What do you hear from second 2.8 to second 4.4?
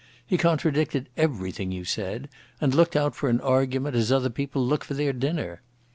out for an argument as other